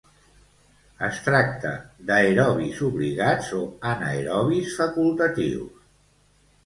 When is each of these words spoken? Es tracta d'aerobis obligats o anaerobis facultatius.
Es 1.07 1.19
tracta 1.25 1.73
d'aerobis 2.07 2.81
obligats 2.89 3.53
o 3.61 3.63
anaerobis 3.93 4.73
facultatius. 4.81 5.89